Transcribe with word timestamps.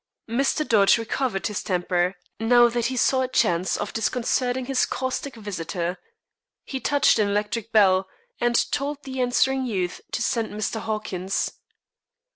Mr. 0.27 0.67
Dodge 0.67 0.97
recovered 0.97 1.45
his 1.45 1.61
temper 1.61 2.15
now 2.39 2.67
that 2.69 2.87
he 2.87 2.97
saw 2.97 3.21
a 3.21 3.27
chance 3.27 3.77
of 3.77 3.93
disconcerting 3.93 4.65
his 4.65 4.83
caustic 4.87 5.35
visitor. 5.35 5.99
He 6.63 6.79
touched 6.79 7.19
an 7.19 7.29
electric 7.29 7.71
bell, 7.71 8.09
and 8.39 8.55
told 8.71 9.03
the 9.03 9.21
answering 9.21 9.63
youth 9.67 10.01
to 10.13 10.23
send 10.23 10.49
Mr. 10.51 10.79
Hawkins. 10.79 11.51